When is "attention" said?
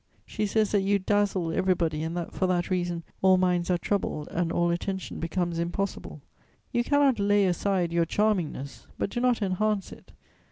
4.71-5.19